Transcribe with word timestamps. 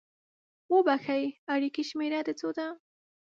اوبښئ! 0.71 1.23
اړیکې 1.53 1.83
شمیره 1.89 2.19
د 2.27 2.29
څو 2.39 2.49
ده؟ 2.57 2.67